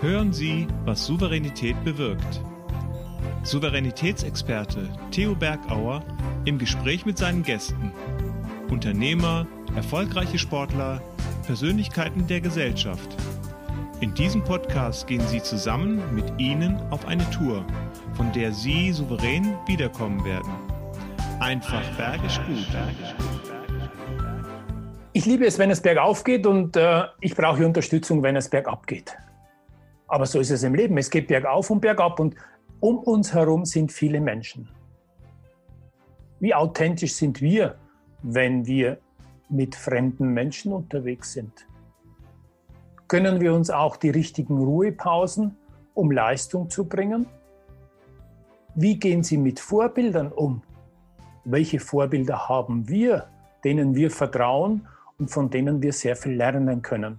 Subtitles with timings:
[0.00, 2.40] Hören Sie, was Souveränität bewirkt.
[3.42, 6.04] Souveränitätsexperte Theo Bergauer
[6.44, 7.92] im Gespräch mit seinen Gästen.
[8.70, 11.02] Unternehmer, erfolgreiche Sportler,
[11.46, 13.16] Persönlichkeiten der Gesellschaft.
[14.00, 17.66] In diesem Podcast gehen Sie zusammen mit Ihnen auf eine Tour,
[18.14, 20.52] von der Sie souverän wiederkommen werden.
[21.40, 22.68] Einfach bergisch gut.
[25.12, 28.86] Ich liebe es, wenn es bergauf geht und äh, ich brauche Unterstützung, wenn es bergab
[28.86, 29.16] geht.
[30.08, 30.96] Aber so ist es im Leben.
[30.96, 32.34] Es geht bergauf und bergab und
[32.80, 34.68] um uns herum sind viele Menschen.
[36.40, 37.76] Wie authentisch sind wir,
[38.22, 38.98] wenn wir
[39.48, 41.66] mit fremden Menschen unterwegs sind?
[43.08, 45.56] Können wir uns auch die richtigen Ruhepausen,
[45.94, 47.26] um Leistung zu bringen?
[48.74, 50.62] Wie gehen Sie mit Vorbildern um?
[51.44, 53.28] Welche Vorbilder haben wir,
[53.64, 54.86] denen wir vertrauen
[55.18, 57.18] und von denen wir sehr viel lernen können?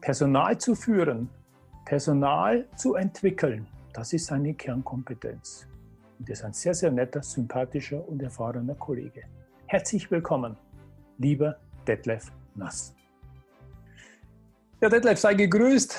[0.00, 1.28] Personal zu führen,
[1.84, 5.66] Personal zu entwickeln, das ist eine Kernkompetenz.
[6.18, 9.22] Und er ist ein sehr, sehr netter, sympathischer und erfahrener Kollege.
[9.66, 10.56] Herzlich willkommen,
[11.18, 12.94] lieber Detlef Nass.
[14.80, 15.96] Ja, Detlef, sei gegrüßt.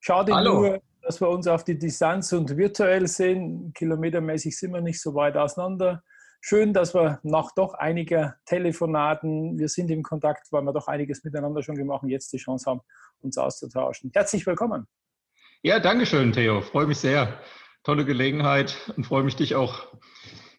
[0.00, 0.60] Schade Hallo.
[0.60, 3.72] nur, dass wir uns auf die Distanz und virtuell sehen.
[3.74, 6.02] Kilometermäßig sind wir nicht so weit auseinander.
[6.40, 11.24] Schön, dass wir nach doch einiger Telefonaten, wir sind im Kontakt, weil wir doch einiges
[11.24, 12.80] miteinander schon gemacht haben, jetzt die Chance haben,
[13.20, 14.10] uns auszutauschen.
[14.14, 14.86] Herzlich willkommen.
[15.62, 16.60] Ja, danke schön, Theo.
[16.60, 17.40] Freue mich sehr.
[17.82, 19.86] Tolle Gelegenheit und freue mich, dich auch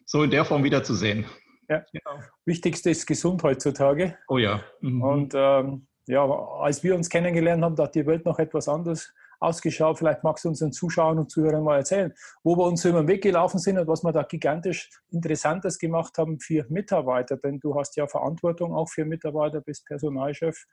[0.04, 1.26] so in der Form wiederzusehen.
[1.68, 2.22] Ja, genau.
[2.46, 4.16] Wichtigste ist gesund heutzutage.
[4.28, 4.62] Oh ja.
[4.80, 5.02] Mhm.
[5.02, 9.12] Und ähm, ja, als wir uns kennengelernt haben, da hat die Welt noch etwas anders
[9.40, 9.98] ausgeschaut.
[9.98, 13.22] Vielleicht magst du unseren Zuschauern und Zuhörern mal erzählen, wo wir uns über den Weg
[13.22, 17.36] gelaufen sind und was wir da gigantisch Interessantes gemacht haben für Mitarbeiter.
[17.36, 20.64] Denn du hast ja Verantwortung auch für Mitarbeiter, bist Personalchef.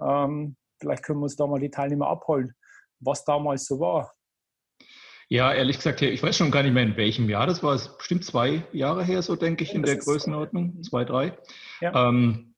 [0.00, 2.54] Ähm, vielleicht können wir uns da mal die Teilnehmer abholen,
[3.00, 4.12] was damals so war.
[5.28, 7.74] Ja, ehrlich gesagt, ich weiß schon gar nicht mehr, in welchem Jahr das war.
[7.74, 10.82] Es ist bestimmt zwei Jahre her, so denke ich, in der Größenordnung.
[10.82, 11.36] Zwei, drei.
[11.80, 12.08] Ja.
[12.08, 12.54] Ähm,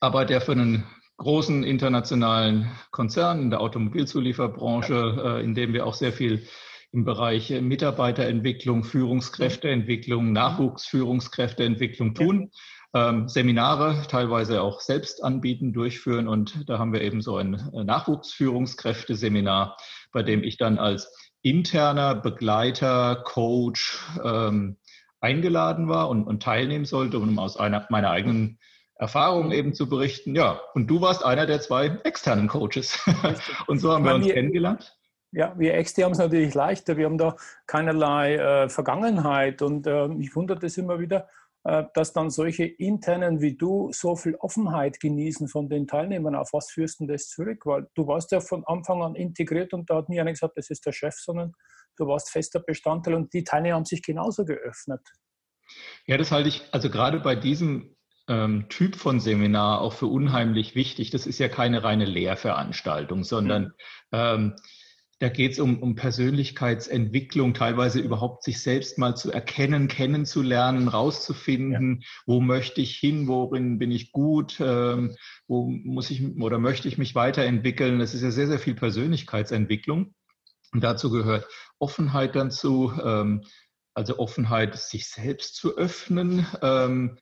[0.00, 0.86] aber der für einen
[1.18, 6.46] großen internationalen Konzernen in der Automobilzulieferbranche, äh, in dem wir auch sehr viel
[6.90, 12.50] im Bereich Mitarbeiterentwicklung, Führungskräfteentwicklung, Nachwuchsführungskräfteentwicklung tun.
[12.94, 16.28] Ähm, Seminare teilweise auch selbst anbieten, durchführen.
[16.28, 19.76] Und da haben wir eben so ein Nachwuchsführungskräfteseminar,
[20.12, 21.12] bei dem ich dann als
[21.42, 24.78] interner Begleiter, Coach ähm,
[25.20, 28.58] eingeladen war und, und teilnehmen sollte, um aus einer, meiner eigenen
[28.98, 30.34] Erfahrungen eben zu berichten.
[30.34, 32.98] Ja, und du warst einer der zwei externen Coaches.
[33.68, 34.98] und so haben wir uns wir, kennengelernt.
[35.30, 36.96] Ja, wir Externe haben es natürlich leichter.
[36.96, 39.62] Wir haben da keinerlei äh, Vergangenheit.
[39.62, 41.28] Und äh, mich wundert es immer wieder,
[41.62, 46.34] äh, dass dann solche internen wie du so viel Offenheit genießen von den Teilnehmern.
[46.34, 47.66] Auf was führst du das zurück?
[47.66, 50.70] Weil du warst ja von Anfang an integriert und da hat nie einer gesagt, das
[50.70, 51.52] ist der Chef, sondern
[51.96, 55.02] du warst fester Bestandteil und die Teilnehmer haben sich genauso geöffnet.
[56.06, 57.94] Ja, das halte ich, also gerade bei diesem
[58.28, 61.10] ähm, Typ von Seminar auch für unheimlich wichtig.
[61.10, 63.70] Das ist ja keine reine Lehrveranstaltung, sondern mhm.
[64.12, 64.54] ähm,
[65.20, 72.00] da geht es um, um Persönlichkeitsentwicklung, teilweise überhaupt sich selbst mal zu erkennen, kennenzulernen, rauszufinden,
[72.00, 72.08] ja.
[72.26, 75.16] wo möchte ich hin, worin bin ich gut, ähm,
[75.48, 77.98] wo muss ich oder möchte ich mich weiterentwickeln.
[77.98, 80.14] Das ist ja sehr, sehr viel Persönlichkeitsentwicklung.
[80.72, 81.46] Und dazu gehört
[81.80, 83.42] Offenheit dann zu, ähm,
[83.94, 87.18] also Offenheit, sich selbst zu öffnen, ähm,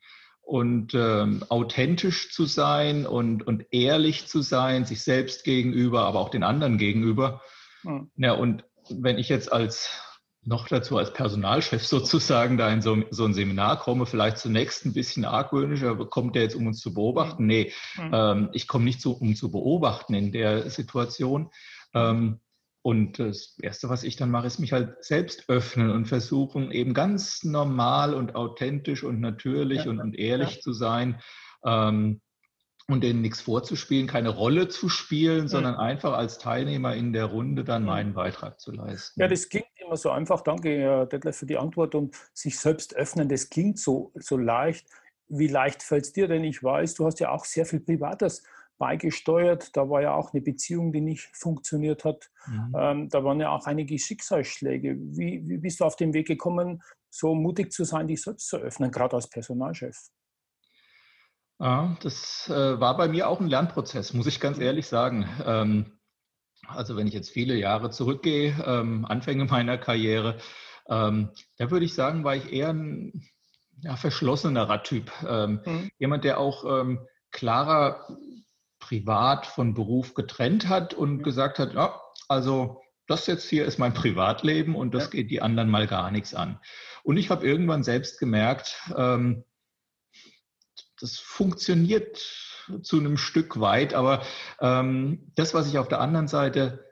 [0.46, 6.28] und ähm, authentisch zu sein und, und ehrlich zu sein, sich selbst gegenüber, aber auch
[6.28, 7.42] den anderen gegenüber.
[7.82, 8.12] Mhm.
[8.16, 9.90] Ja, und wenn ich jetzt als
[10.44, 14.92] noch dazu als Personalchef sozusagen da in so, so ein Seminar komme, vielleicht zunächst ein
[14.92, 17.42] bisschen argwöhnischer, kommt der jetzt, um uns zu beobachten?
[17.42, 17.46] Hm.
[17.48, 18.10] Nee, mhm.
[18.12, 21.50] ähm, ich komme nicht so, um zu beobachten in der Situation.
[21.92, 22.38] Ähm,
[22.86, 26.94] und das Erste, was ich dann mache, ist mich halt selbst öffnen und versuchen, eben
[26.94, 30.60] ganz normal und authentisch und natürlich ja, und, und, ehrlich ja.
[30.60, 31.20] zu sein
[31.64, 32.20] ähm,
[32.86, 35.80] und denen nichts vorzuspielen, keine Rolle zu spielen, sondern mhm.
[35.80, 37.88] einfach als Teilnehmer in der Runde dann mhm.
[37.88, 39.20] meinen Beitrag zu leisten.
[39.20, 40.42] Ja, das klingt immer so einfach.
[40.42, 41.96] Danke, Detlef, für die Antwort.
[41.96, 44.86] Und sich selbst öffnen, das klingt so, so leicht.
[45.26, 46.44] Wie leicht fällt es dir denn?
[46.44, 48.44] Ich weiß, du hast ja auch sehr viel Privates
[48.78, 49.76] beigesteuert.
[49.76, 52.30] Da war ja auch eine Beziehung, die nicht funktioniert hat.
[52.46, 52.74] Mhm.
[52.78, 54.96] Ähm, da waren ja auch einige Schicksalsschläge.
[54.98, 58.58] Wie, wie bist du auf den Weg gekommen, so mutig zu sein, dich selbst zu
[58.58, 59.96] öffnen, gerade als Personalchef?
[61.58, 65.26] Ja, das äh, war bei mir auch ein Lernprozess, muss ich ganz ehrlich sagen.
[65.44, 65.98] Ähm,
[66.68, 70.36] also wenn ich jetzt viele Jahre zurückgehe, ähm, Anfänge meiner Karriere,
[70.88, 73.26] ähm, da würde ich sagen, war ich eher ein
[73.80, 75.10] ja, verschlossenerer Typ.
[75.26, 75.90] Ähm, mhm.
[75.98, 78.06] Jemand, der auch ähm, klarer
[78.86, 83.94] privat von Beruf getrennt hat und gesagt hat, ja, also das jetzt hier ist mein
[83.94, 85.10] Privatleben und das ja.
[85.10, 86.60] geht die anderen mal gar nichts an.
[87.02, 89.44] Und ich habe irgendwann selbst gemerkt, ähm,
[91.00, 92.16] das funktioniert
[92.82, 94.22] zu einem Stück weit, aber
[94.60, 96.84] ähm, das, was ich auf der anderen Seite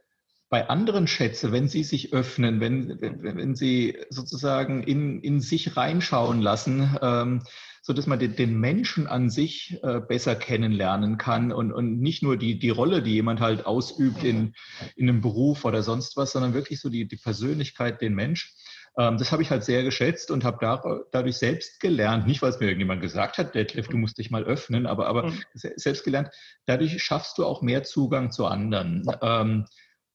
[0.50, 5.76] bei anderen schätze, wenn sie sich öffnen, wenn, wenn, wenn sie sozusagen in, in sich
[5.76, 7.42] reinschauen lassen, ähm,
[7.86, 12.22] so dass man den, den Menschen an sich äh, besser kennenlernen kann und, und nicht
[12.22, 14.54] nur die, die Rolle, die jemand halt ausübt in,
[14.96, 18.54] in einem Beruf oder sonst was, sondern wirklich so die, die Persönlichkeit, den Mensch.
[18.96, 20.82] Ähm, das habe ich halt sehr geschätzt und habe da,
[21.12, 24.44] dadurch selbst gelernt, nicht weil es mir irgendjemand gesagt hat, Detlef, du musst dich mal
[24.44, 25.42] öffnen, aber, aber mhm.
[25.52, 26.30] selbst gelernt,
[26.64, 29.04] dadurch schaffst du auch mehr Zugang zu anderen.
[29.20, 29.66] Ähm,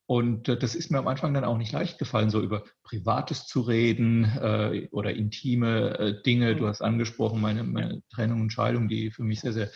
[0.09, 3.45] und äh, das ist mir am Anfang dann auch nicht leicht gefallen, so über Privates
[3.45, 6.56] zu reden äh, oder intime äh, Dinge.
[6.56, 6.67] Du mhm.
[6.69, 9.69] hast angesprochen, meine, meine Trennung und Scheidung, die für mich sehr, sehr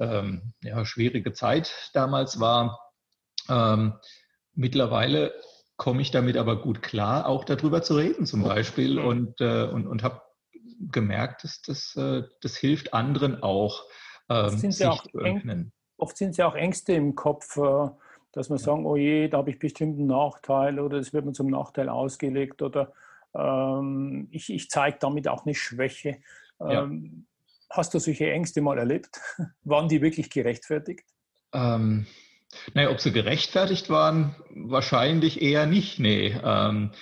[0.00, 2.80] ähm, ja, schwierige Zeit damals war.
[3.48, 3.92] Ähm,
[4.52, 5.32] mittlerweile
[5.76, 9.86] komme ich damit aber gut klar, auch darüber zu reden zum Beispiel und, äh, und,
[9.86, 10.22] und habe
[10.90, 13.84] gemerkt, dass das, äh, das hilft anderen auch,
[14.28, 15.72] ähm, sich auch zu öffnen.
[15.98, 17.90] Oft sind es ja auch Ängste im Kopf, äh,
[18.32, 21.32] dass man sagen, oh je, da habe ich bestimmt einen Nachteil oder es wird mir
[21.32, 22.92] zum Nachteil ausgelegt oder
[23.34, 26.18] ähm, ich, ich zeige damit auch eine Schwäche.
[26.60, 27.26] Ähm,
[27.70, 27.76] ja.
[27.76, 29.20] Hast du solche Ängste mal erlebt?
[29.64, 31.04] Waren die wirklich gerechtfertigt?
[31.52, 32.06] Ähm,
[32.74, 35.98] naja, ob sie gerechtfertigt waren, wahrscheinlich eher nicht.
[35.98, 36.34] Nee.
[36.42, 36.92] Ähm,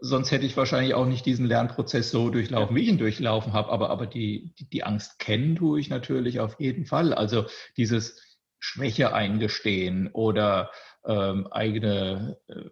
[0.00, 3.70] sonst hätte ich wahrscheinlich auch nicht diesen Lernprozess so durchlaufen, wie ich ihn durchlaufen habe.
[3.70, 7.12] Aber, aber die, die, die Angst kennen tue ich natürlich auf jeden Fall.
[7.12, 8.20] Also dieses
[8.58, 10.70] Schwäche eingestehen oder
[11.04, 12.70] ähm, eigene äh,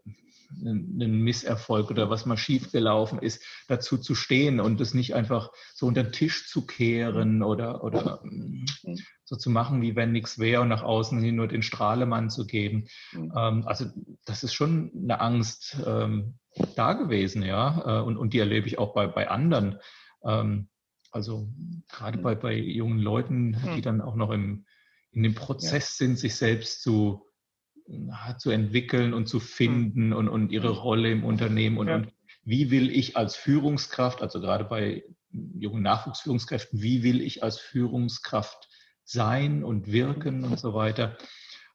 [0.50, 5.86] einen Misserfolg oder was mal schiefgelaufen ist, dazu zu stehen und es nicht einfach so
[5.86, 8.64] unter den Tisch zu kehren oder, oder ähm,
[9.24, 12.46] so zu machen, wie wenn nichts wäre und nach außen hin nur den Strahlemann zu
[12.46, 12.86] geben.
[13.12, 13.32] Mhm.
[13.36, 13.86] Ähm, also
[14.24, 16.38] das ist schon eine Angst ähm,
[16.74, 19.78] da gewesen, ja, äh, und, und die erlebe ich auch bei, bei anderen.
[20.24, 20.68] Ähm,
[21.10, 21.48] also
[21.88, 22.22] gerade mhm.
[22.22, 23.82] bei, bei jungen Leuten, die mhm.
[23.82, 24.66] dann auch noch im,
[25.16, 27.26] in dem Prozess sind, sich selbst zu
[28.38, 31.94] zu entwickeln und zu finden und, und ihre Rolle im Unternehmen und, ja.
[31.96, 37.58] und wie will ich als Führungskraft, also gerade bei jungen Nachwuchsführungskräften, wie will ich als
[37.58, 38.68] Führungskraft
[39.04, 41.16] sein und wirken und so weiter.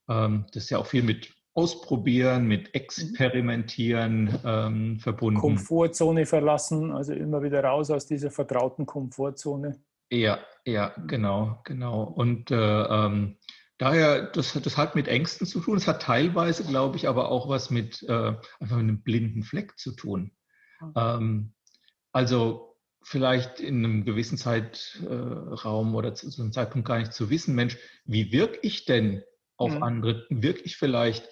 [0.10, 5.40] Ähm, das ist ja auch viel mit Ausprobieren, mit Experimentieren ähm, verbunden.
[5.40, 9.82] Komfortzone verlassen, also immer wieder raus aus dieser vertrauten Komfortzone.
[10.12, 12.04] Ja, ja, genau, genau.
[12.04, 13.38] Und äh, ähm,
[13.82, 15.76] Daher, das, das hat mit Ängsten zu tun.
[15.76, 19.94] Es hat teilweise, glaube ich, aber auch was mit äh, einfach einem blinden Fleck zu
[19.96, 20.34] tun.
[20.80, 20.94] Mhm.
[20.96, 21.54] Ähm,
[22.12, 27.56] also vielleicht in einem gewissen Zeitraum oder zu so einem Zeitpunkt gar nicht zu wissen,
[27.56, 27.76] Mensch,
[28.06, 29.24] wie wirke ich denn
[29.58, 29.82] auf mhm.
[29.82, 30.28] andere?
[30.30, 31.28] Wirke ich vielleicht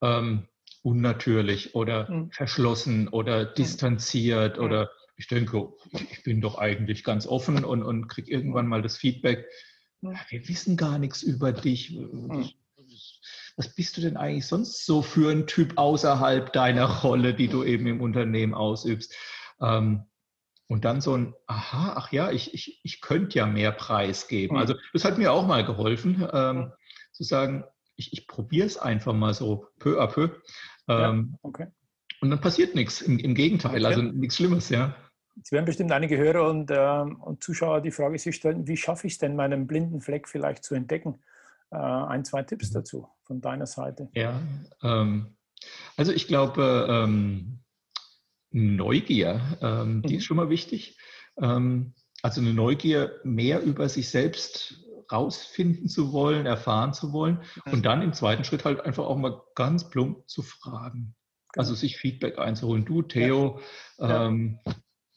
[0.00, 0.48] ähm,
[0.82, 2.32] unnatürlich oder mhm.
[2.32, 3.54] verschlossen oder mhm.
[3.56, 4.90] distanziert oder
[5.22, 5.72] ich denke,
[6.10, 9.46] ich bin doch eigentlich ganz offen und, und kriege irgendwann mal das Feedback,
[10.00, 11.90] wir wissen gar nichts über dich.
[11.90, 12.50] Hm.
[13.56, 17.62] Was bist du denn eigentlich sonst so für ein Typ außerhalb deiner Rolle, die du
[17.62, 19.14] eben im Unternehmen ausübst?
[19.60, 20.06] Ähm,
[20.66, 24.56] und dann so ein, aha, ach ja, ich, ich, ich könnte ja mehr Preis geben.
[24.56, 24.60] Hm.
[24.60, 26.72] Also das hat mir auch mal geholfen, ähm,
[27.12, 27.62] zu sagen,
[27.94, 30.30] ich, ich probiere es einfach mal so peu à peu.
[30.88, 31.66] Ähm, ja, okay.
[32.20, 33.02] Und dann passiert nichts.
[33.02, 33.84] Im, im Gegenteil, okay.
[33.84, 34.96] also nichts Schlimmes, ja.
[35.40, 39.06] Es werden bestimmt einige Hörer und, äh, und, Zuschauer die Frage sich stellen, wie schaffe
[39.06, 41.18] ich es denn, meinen blinden Fleck vielleicht zu entdecken?
[41.70, 42.74] Äh, ein, zwei Tipps mhm.
[42.74, 44.08] dazu von deiner Seite.
[44.14, 44.40] Ja,
[44.82, 45.36] ähm,
[45.96, 47.60] also ich glaube, ähm,
[48.50, 50.18] Neugier, ähm, die mhm.
[50.18, 50.98] ist schon mal wichtig.
[51.40, 57.72] Ähm, also eine Neugier, mehr über sich selbst rausfinden zu wollen, erfahren zu wollen mhm.
[57.72, 61.14] und dann im zweiten Schritt halt einfach auch mal ganz plump zu fragen.
[61.54, 61.80] Also genau.
[61.80, 62.84] sich Feedback einzuholen.
[62.84, 63.60] Du, Theo,
[63.98, 64.26] ja.
[64.26, 64.58] Ähm,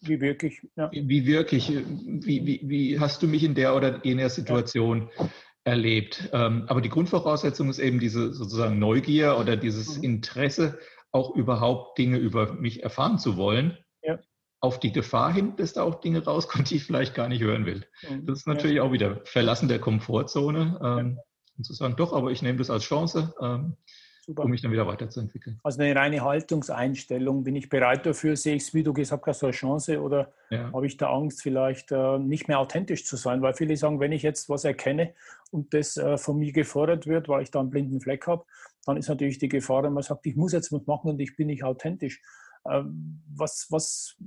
[0.07, 0.61] wie wirklich?
[0.75, 0.89] Ja.
[0.91, 1.69] Wie wirklich?
[1.69, 5.29] Wie, wie, wie hast du mich in der oder jener Situation ja.
[5.63, 6.29] erlebt?
[6.33, 10.03] Ähm, aber die Grundvoraussetzung ist eben diese sozusagen Neugier oder dieses mhm.
[10.03, 10.79] Interesse,
[11.11, 13.77] auch überhaupt Dinge über mich erfahren zu wollen.
[14.03, 14.19] Ja.
[14.59, 17.65] Auf die Gefahr hin, dass da auch Dinge rauskommen, die ich vielleicht gar nicht hören
[17.65, 17.85] will.
[18.09, 18.25] Mhm.
[18.25, 20.79] Das ist natürlich auch wieder Verlassen der Komfortzone.
[20.83, 21.19] Ähm,
[21.57, 23.33] und zu sagen, doch, aber ich nehme das als Chance.
[23.41, 23.77] Ähm,
[24.25, 24.43] Super.
[24.43, 25.59] um mich dann wieder weiterzuentwickeln.
[25.63, 27.43] Also eine reine Haltungseinstellung.
[27.43, 28.35] Bin ich bereit dafür?
[28.35, 30.71] Sehe ich es, wie du gesagt hast, als Chance oder ja.
[30.73, 33.43] habe ich da Angst, vielleicht äh, nicht mehr authentisch zu sein?
[33.43, 35.13] Weil viele sagen, wenn ich jetzt was erkenne
[35.51, 38.45] und das äh, von mir gefordert wird, weil ich da einen blinden Fleck habe,
[38.85, 41.35] dann ist natürlich die Gefahr, wenn man sagt, ich muss jetzt was machen und ich
[41.35, 42.19] bin nicht authentisch.
[42.67, 44.17] Ähm, was, was,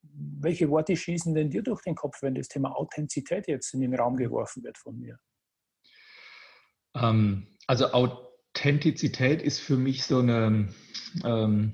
[0.00, 3.94] welche Worte schießen denn dir durch den Kopf, wenn das Thema Authentizität jetzt in den
[3.94, 5.18] Raum geworfen wird von mir?
[6.94, 8.27] Ähm, also Authentizität
[8.64, 10.68] ist für mich so eine,
[11.24, 11.72] ähm,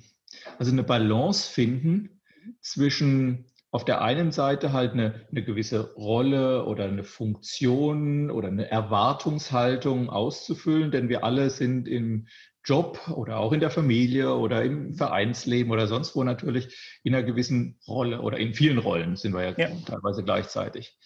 [0.58, 2.20] also eine Balance finden
[2.60, 8.70] zwischen auf der einen Seite halt eine, eine gewisse Rolle oder eine Funktion oder eine
[8.70, 12.28] Erwartungshaltung auszufüllen, denn wir alle sind im
[12.64, 17.24] Job oder auch in der Familie oder im Vereinsleben oder sonst wo natürlich in einer
[17.24, 19.70] gewissen Rolle oder in vielen Rollen sind wir ja, ja.
[19.86, 20.96] teilweise gleichzeitig.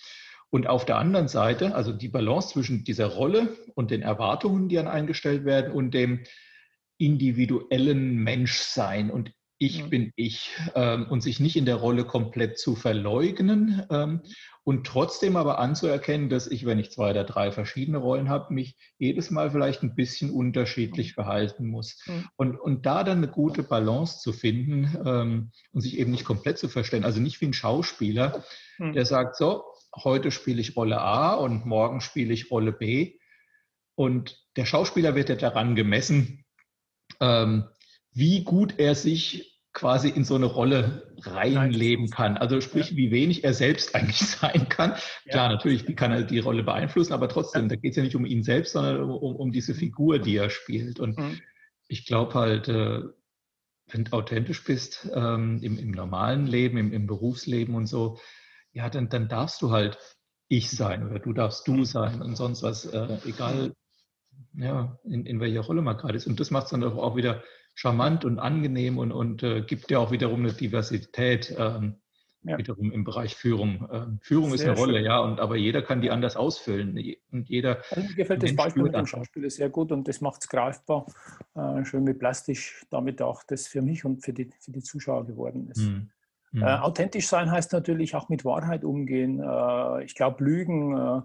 [0.50, 4.78] Und auf der anderen Seite, also die Balance zwischen dieser Rolle und den Erwartungen, die
[4.78, 6.24] an eingestellt werden und dem
[6.98, 9.90] individuellen Menschsein und ich mhm.
[9.90, 14.22] bin ich ähm, und sich nicht in der Rolle komplett zu verleugnen ähm,
[14.62, 18.76] und trotzdem aber anzuerkennen, dass ich, wenn ich zwei oder drei verschiedene Rollen habe, mich
[18.98, 21.14] jedes Mal vielleicht ein bisschen unterschiedlich mhm.
[21.14, 22.00] verhalten muss.
[22.06, 22.28] Mhm.
[22.36, 26.58] Und, und da dann eine gute Balance zu finden ähm, und sich eben nicht komplett
[26.58, 28.44] zu verstellen, also nicht wie ein Schauspieler,
[28.78, 28.92] mhm.
[28.92, 29.64] der sagt, so,
[29.94, 33.18] heute spiele ich Rolle A und morgen spiele ich Rolle B.
[33.94, 36.44] Und der Schauspieler wird ja daran gemessen,
[37.20, 37.64] ähm,
[38.12, 42.36] wie gut er sich quasi in so eine Rolle reinleben kann.
[42.36, 44.90] Also sprich, wie wenig er selbst eigentlich sein kann.
[45.24, 45.32] Ja.
[45.32, 47.68] Klar, natürlich kann er die Rolle beeinflussen, aber trotzdem, ja.
[47.68, 50.50] da geht es ja nicht um ihn selbst, sondern um, um diese Figur, die er
[50.50, 50.98] spielt.
[50.98, 51.40] Und mhm.
[51.86, 53.02] ich glaube halt, äh,
[53.90, 58.18] wenn du authentisch bist ähm, im, im, normalen Leben, im, im, Berufsleben und so,
[58.72, 59.98] ja, dann, dann darfst du halt
[60.48, 63.74] ich sein oder du darfst du sein und sonst was, äh, egal
[64.54, 66.26] ja, in, in welcher Rolle man gerade ist.
[66.26, 67.42] Und das macht es dann auch wieder
[67.74, 71.96] charmant und angenehm und, und äh, gibt ja auch wiederum eine Diversität ähm,
[72.42, 72.58] ja.
[72.58, 73.88] wiederum im Bereich Führung.
[73.92, 74.84] Ähm, Führung Sehr ist eine schön.
[74.84, 76.98] Rolle, ja, und aber jeder kann die anders ausfüllen.
[77.30, 80.42] Und jeder also mir gefällt das Beispiel mit dem Schauspieler sehr gut und das macht
[80.42, 81.06] es greifbar,
[81.54, 85.26] äh, schön mit plastisch, damit auch das für mich und für die, für die Zuschauer
[85.26, 85.82] geworden ist.
[85.82, 86.10] Hm.
[86.54, 89.40] Äh, authentisch sein heißt natürlich auch mit Wahrheit umgehen.
[89.40, 91.20] Äh, ich glaube, Lügen, äh,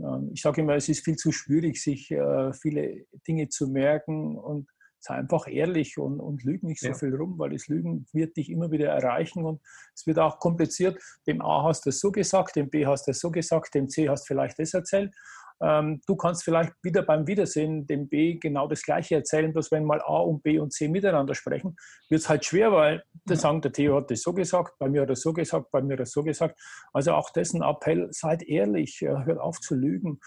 [0.00, 4.36] äh, ich sage immer, es ist viel zu schwierig, sich äh, viele Dinge zu merken
[4.36, 4.68] und
[5.00, 6.94] sei einfach ehrlich und, und lüg nicht so ja.
[6.94, 9.60] viel rum, weil das Lügen wird dich immer wieder erreichen und
[9.94, 11.00] es wird auch kompliziert.
[11.26, 13.88] Dem A hast du es so gesagt, dem B hast du es so gesagt, dem
[13.88, 15.14] C hast du vielleicht das erzählt.
[15.60, 19.84] Ähm, du kannst vielleicht wieder beim Wiedersehen dem B genau das Gleiche erzählen, bloß wenn
[19.84, 21.76] mal A und B und C miteinander sprechen,
[22.08, 23.36] wird es halt schwer, weil ja.
[23.36, 25.94] sagen, der Theo hat das so gesagt, bei mir hat er so gesagt, bei mir
[25.94, 26.60] hat er so gesagt.
[26.92, 30.20] Also auch dessen Appell, seid ehrlich, hört auf zu lügen.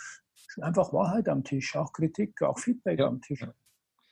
[0.60, 3.08] Einfach Wahrheit am Tisch, auch Kritik, auch Feedback ja.
[3.08, 3.46] am Tisch.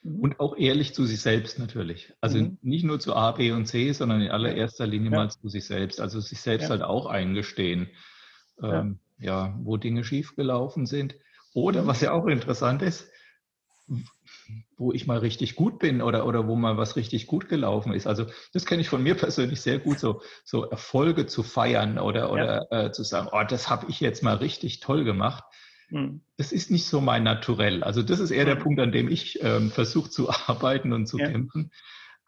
[0.03, 0.19] Mhm.
[0.21, 2.13] Und auch ehrlich zu sich selbst natürlich.
[2.21, 2.57] Also mhm.
[2.61, 5.17] nicht nur zu A, B und C, sondern in allererster Linie ja.
[5.17, 5.99] mal zu sich selbst.
[5.99, 6.69] Also sich selbst ja.
[6.69, 7.89] halt auch eingestehen,
[8.63, 9.47] ähm, ja.
[9.47, 9.59] ja.
[9.61, 11.15] wo Dinge schiefgelaufen sind.
[11.53, 13.09] Oder was ja auch interessant ist,
[14.77, 18.07] wo ich mal richtig gut bin oder, oder wo mal was richtig gut gelaufen ist.
[18.07, 22.31] Also das kenne ich von mir persönlich sehr gut, so, so Erfolge zu feiern oder,
[22.31, 25.43] oder äh, zu sagen, oh, das habe ich jetzt mal richtig toll gemacht.
[25.89, 26.21] Hm.
[26.37, 27.83] Das ist nicht so mein Naturell.
[27.83, 28.63] Also das ist eher der hm.
[28.63, 31.29] Punkt, an dem ich ähm, versuche zu arbeiten und zu ja.
[31.29, 31.71] kämpfen.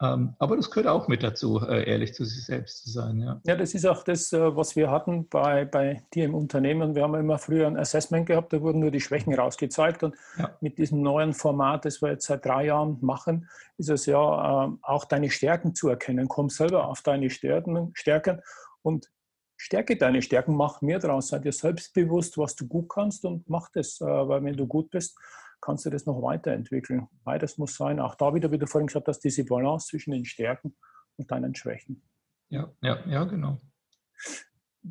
[0.02, 3.20] Ähm, aber das gehört auch mit dazu, äh, ehrlich zu sich selbst zu sein.
[3.20, 6.96] Ja, ja das ist auch das, äh, was wir hatten bei, bei dir im Unternehmen.
[6.96, 10.02] Wir haben immer früher ein Assessment gehabt, da wurden nur die Schwächen rausgezeigt.
[10.02, 10.50] Und ja.
[10.60, 14.70] mit diesem neuen Format, das wir jetzt seit drei Jahren machen, ist es ja äh,
[14.82, 16.26] auch deine Stärken zu erkennen.
[16.26, 18.40] Komm selber auf deine Stärken, Stärken
[18.82, 19.08] und
[19.56, 23.68] stärke deine Stärken, mach mehr draus, sei dir selbstbewusst, was du gut kannst und mach
[23.72, 25.16] das, weil wenn du gut bist,
[25.62, 27.08] kannst du das noch weiterentwickeln.
[27.24, 28.00] Beides muss sein.
[28.00, 30.76] Auch da wieder, wie du vorhin gesagt hast, diese Balance zwischen den Stärken
[31.16, 32.02] und deinen Schwächen.
[32.50, 33.58] Ja, ja, ja, genau.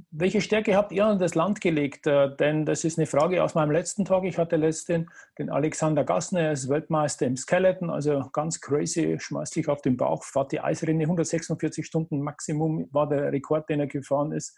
[0.09, 2.07] Welche Stärke habt ihr an das Land gelegt?
[2.07, 4.23] Äh, denn das ist eine Frage aus meinem letzten Tag.
[4.23, 9.53] Ich hatte letzten den Alexander Gassner, er ist Weltmeister im Skeleton, also ganz crazy, schmeißt
[9.53, 13.87] sich auf den Bauch, fährt die Eisrinne, 146 Stunden Maximum war der Rekord, den er
[13.87, 14.57] gefahren ist.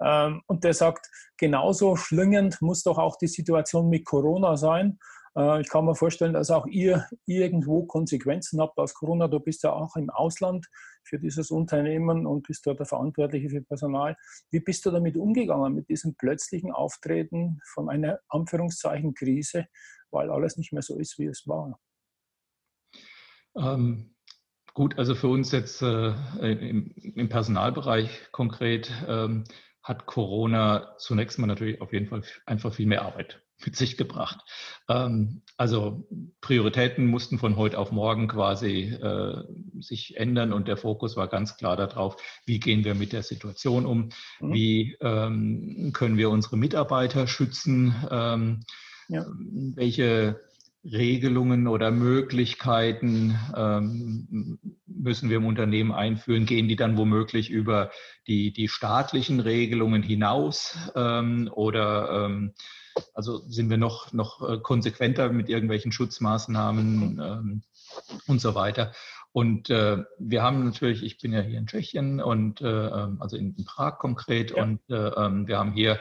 [0.00, 4.98] Ähm, und der sagt, genauso schlingend muss doch auch die Situation mit Corona sein.
[5.36, 9.28] Äh, ich kann mir vorstellen, dass auch ihr irgendwo Konsequenzen habt aus Corona.
[9.28, 10.66] Du bist ja auch im Ausland
[11.04, 14.16] für dieses Unternehmen und bist dort der Verantwortliche für Personal.
[14.50, 19.66] Wie bist du damit umgegangen, mit diesem plötzlichen Auftreten von einer Anführungszeichen Krise,
[20.10, 21.78] weil alles nicht mehr so ist, wie es war?
[23.56, 24.14] Ähm,
[24.74, 29.44] gut, also für uns jetzt äh, im, im, Personalbereich konkret ähm,
[29.82, 34.40] hat Corona zunächst mal natürlich auf jeden Fall einfach viel mehr Arbeit mit sich gebracht.
[34.88, 36.06] Ähm, also
[36.40, 39.42] Prioritäten mussten von heute auf morgen quasi äh,
[39.80, 43.86] sich ändern und der Fokus war ganz klar darauf, wie gehen wir mit der Situation
[43.86, 44.10] um,
[44.40, 44.52] mhm.
[44.52, 48.60] wie ähm, können wir unsere Mitarbeiter schützen, ähm,
[49.08, 49.24] ja.
[49.28, 50.40] welche
[50.92, 56.46] Regelungen oder Möglichkeiten ähm, müssen wir im Unternehmen einführen?
[56.46, 57.90] Gehen die dann womöglich über
[58.26, 60.76] die, die staatlichen Regelungen hinaus?
[60.94, 62.54] Ähm, oder ähm,
[63.14, 67.62] also sind wir noch, noch äh, konsequenter mit irgendwelchen Schutzmaßnahmen ähm,
[68.26, 68.92] und so weiter?
[69.32, 73.36] Und äh, wir haben natürlich, ich bin ja hier in Tschechien und äh, ähm, also
[73.36, 74.62] in, Prag konkret, ja.
[74.62, 76.00] und äh, ähm, wir haben hier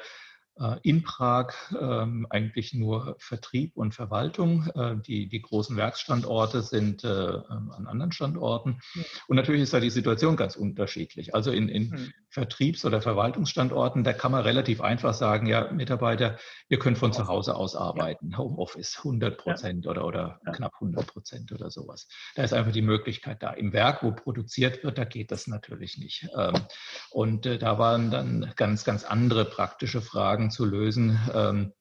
[0.83, 4.67] in Prag ähm, eigentlich nur Vertrieb und Verwaltung.
[4.73, 8.79] Äh, die, die großen Werksstandorte sind äh, an anderen Standorten.
[9.27, 11.35] Und natürlich ist da die Situation ganz unterschiedlich.
[11.35, 12.13] Also in, in mhm.
[12.35, 16.37] Vertriebs- oder Verwaltungsstandorten, da kann man relativ einfach sagen, ja, Mitarbeiter,
[16.67, 18.37] ihr könnt von zu Hause aus arbeiten.
[18.37, 19.91] Homeoffice 100 Prozent ja.
[19.91, 20.51] oder, oder ja.
[20.51, 22.09] knapp 100 Prozent oder sowas.
[22.35, 23.51] Da ist einfach die Möglichkeit da.
[23.51, 26.27] Im Werk, wo produziert wird, da geht das natürlich nicht.
[26.37, 26.55] Ähm,
[27.09, 31.17] und da waren dann ganz, ganz andere praktische Fragen zu lösen.
[31.33, 31.71] Ähm,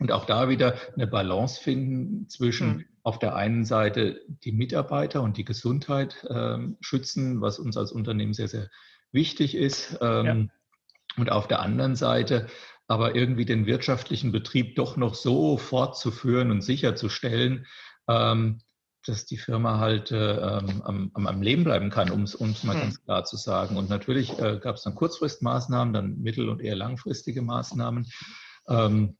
[0.00, 2.84] und auch da wieder eine Balance finden zwischen mhm.
[3.04, 8.34] auf der einen Seite die Mitarbeiter und die Gesundheit ähm, schützen, was uns als Unternehmen
[8.34, 8.68] sehr, sehr
[9.14, 9.98] wichtig ist.
[10.00, 10.36] Ähm, ja.
[11.16, 12.48] Und auf der anderen Seite
[12.86, 17.66] aber irgendwie den wirtschaftlichen Betrieb doch noch so fortzuführen und sicherzustellen,
[18.08, 18.60] ähm,
[19.06, 22.80] dass die Firma halt äh, am, am, Leben bleiben kann, um es uns mal hm.
[22.82, 23.76] ganz klar zu sagen.
[23.76, 28.06] Und natürlich äh, gab es dann Kurzfristmaßnahmen, dann mittel- und eher langfristige Maßnahmen,
[28.68, 29.16] ähm,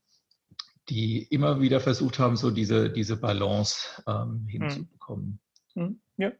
[0.88, 4.48] die immer wieder versucht haben, so diese, diese Balance ähm, hm.
[4.48, 5.40] hinzubekommen.
[5.74, 6.00] Hm.
[6.16, 6.32] Ja,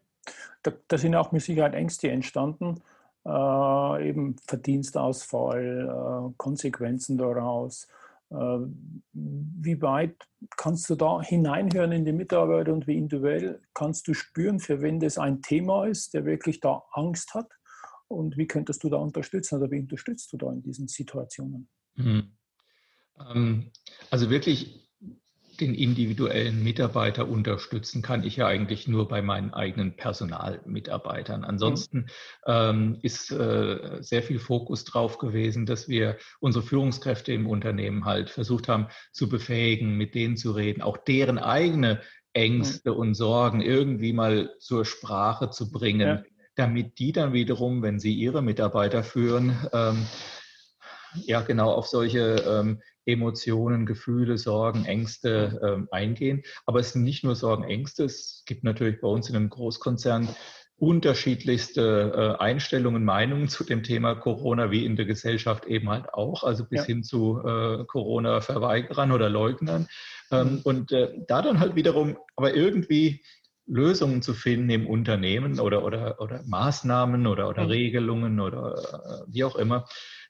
[0.63, 2.83] da, da, sind auch mit Sicherheit Ängste entstanden,
[3.27, 7.89] äh, eben Verdienstausfall, äh, Konsequenzen daraus.
[8.31, 8.59] Äh,
[9.13, 10.17] wie weit
[10.57, 15.01] kannst du da hineinhören in die Mitarbeiter und wie individuell kannst du spüren, für wen
[15.01, 17.51] das ein Thema ist, der wirklich da Angst hat?
[18.09, 21.69] Und wie könntest du da unterstützen oder wie unterstützt du da in diesen Situationen?
[21.95, 23.71] Mhm.
[24.11, 24.84] Also wirklich
[25.61, 31.45] den individuellen Mitarbeiter unterstützen kann ich ja eigentlich nur bei meinen eigenen Personalmitarbeitern.
[31.45, 32.07] Ansonsten
[32.47, 38.31] ähm, ist äh, sehr viel Fokus drauf gewesen, dass wir unsere Führungskräfte im Unternehmen halt
[38.31, 42.01] versucht haben zu befähigen, mit denen zu reden, auch deren eigene
[42.33, 42.97] Ängste mhm.
[42.97, 46.23] und Sorgen irgendwie mal zur Sprache zu bringen, ja.
[46.57, 50.05] damit die dann wiederum, wenn sie ihre Mitarbeiter führen, ähm,
[51.23, 56.43] ja genau auf solche ähm, Emotionen, Gefühle, Sorgen, Ängste ähm, eingehen.
[56.67, 58.05] Aber es sind nicht nur Sorgen, Ängste.
[58.05, 60.29] Es gibt natürlich bei uns in einem Großkonzern
[60.77, 66.43] unterschiedlichste äh, Einstellungen, Meinungen zu dem Thema Corona, wie in der Gesellschaft eben halt auch,
[66.43, 66.87] also bis ja.
[66.87, 69.87] hin zu äh, Corona-Verweigerern oder Leugnern.
[70.33, 70.61] Ähm, mhm.
[70.65, 73.23] Und äh, da dann halt wiederum aber irgendwie
[73.67, 77.71] Lösungen zu finden im Unternehmen oder, oder, oder Maßnahmen oder, oder mhm.
[77.71, 79.87] Regelungen oder äh, wie auch immer.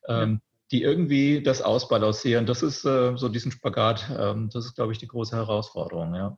[0.09, 0.39] Ähm, ja
[0.75, 2.47] die irgendwie das ausbalancieren.
[2.47, 6.37] Das ist äh, so diesen Spagat, ähm, das ist, glaube ich, die große Herausforderung, ja.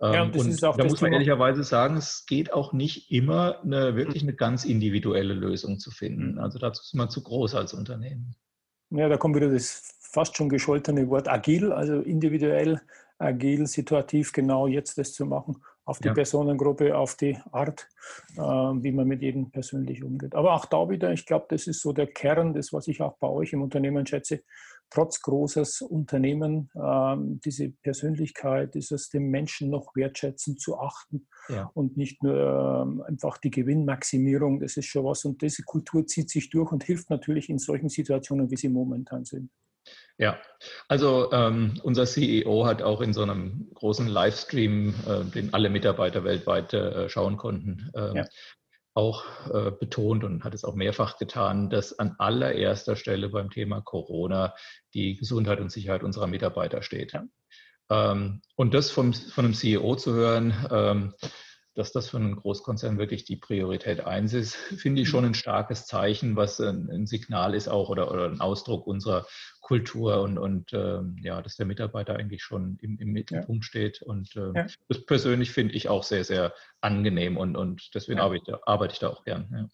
[0.00, 3.96] Ähm, ja, und, und da muss man ehrlicherweise sagen, es geht auch nicht immer eine,
[3.96, 6.34] wirklich eine ganz individuelle Lösung zu finden.
[6.34, 6.38] Mhm.
[6.38, 8.36] Also dazu ist man zu groß als Unternehmen.
[8.90, 12.80] Ja, da kommt wieder das fast schon gescholtene Wort agil, also individuell,
[13.18, 16.14] agil, situativ genau jetzt das zu machen auf die ja.
[16.14, 17.88] Personengruppe, auf die Art,
[18.36, 20.34] äh, wie man mit jedem persönlich umgeht.
[20.34, 23.16] Aber auch da wieder, ich glaube, das ist so der Kern, das, was ich auch
[23.18, 24.42] bei euch im Unternehmen schätze,
[24.90, 31.70] trotz großes Unternehmen, äh, diese Persönlichkeit, dieses dem Menschen noch wertschätzen zu achten ja.
[31.74, 35.24] und nicht nur äh, einfach die Gewinnmaximierung, das ist schon was.
[35.24, 39.24] Und diese Kultur zieht sich durch und hilft natürlich in solchen Situationen, wie sie momentan
[39.24, 39.50] sind.
[40.16, 40.38] Ja,
[40.88, 46.22] also ähm, unser CEO hat auch in so einem großen Livestream, äh, den alle Mitarbeiter
[46.22, 48.24] weltweit äh, schauen konnten, äh, ja.
[48.94, 53.80] auch äh, betont und hat es auch mehrfach getan, dass an allererster Stelle beim Thema
[53.80, 54.54] Corona
[54.94, 57.12] die Gesundheit und Sicherheit unserer Mitarbeiter steht.
[57.12, 57.24] Ja.
[57.90, 61.14] Ähm, und das vom, von einem CEO zu hören, ähm,
[61.74, 65.86] dass das für einen Großkonzern wirklich die Priorität eins ist, finde ich schon ein starkes
[65.86, 69.26] Zeichen, was ein, ein Signal ist auch oder, oder, ein Ausdruck unserer
[69.60, 73.68] Kultur und, und ähm, ja, dass der Mitarbeiter eigentlich schon im, im Mittelpunkt ja.
[73.68, 74.02] steht.
[74.02, 74.66] Und ähm, ja.
[74.88, 78.24] das persönlich finde ich auch sehr, sehr angenehm und, und deswegen ja.
[78.24, 79.70] arbeite, arbeite, ich da auch gern.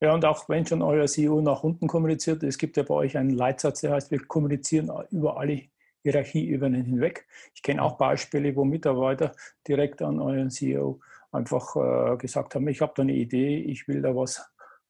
[0.00, 0.14] Ja.
[0.14, 3.30] und auch wenn schon euer CEO nach unten kommuniziert, es gibt ja bei euch einen
[3.30, 5.62] Leitsatz, der heißt, wir kommunizieren über alle
[6.02, 7.26] Hierarchieebenen hinweg.
[7.54, 9.32] Ich kenne auch Beispiele, wo Mitarbeiter
[9.66, 11.00] direkt an euren CEO
[11.32, 14.44] einfach äh, gesagt haben, ich habe da eine Idee, ich will da was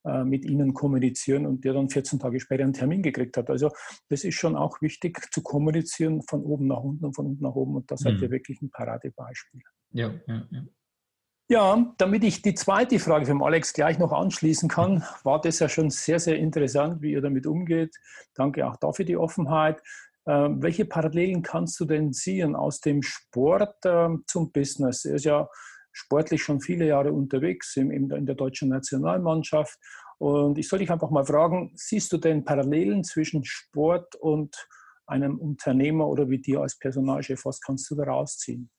[0.04, 3.50] äh, mit Ihnen kommunizieren und der dann 14 Tage später einen Termin gekriegt hat.
[3.50, 3.70] Also
[4.08, 7.54] das ist schon auch wichtig zu kommunizieren von oben nach unten und von unten nach
[7.54, 8.04] oben und das mhm.
[8.04, 9.62] seid ihr wirklich ein Paradebeispiel.
[9.92, 10.62] Ja, ja, ja.
[11.48, 15.68] Ja, damit ich die zweite Frage vom Alex gleich noch anschließen kann, war das ja
[15.68, 17.94] schon sehr, sehr interessant, wie ihr damit umgeht.
[18.34, 19.80] Danke auch dafür die Offenheit.
[20.24, 25.04] Äh, welche Parallelen kannst du denn sehen aus dem Sport äh, zum Business?
[25.04, 25.48] Er ist ja
[25.96, 29.78] sportlich schon viele Jahre unterwegs in, in der deutschen Nationalmannschaft.
[30.18, 34.68] Und ich soll dich einfach mal fragen, siehst du denn Parallelen zwischen Sport und
[35.06, 37.44] einem Unternehmer oder wie dir als Personalchef?
[37.46, 38.70] Was kannst du da rausziehen?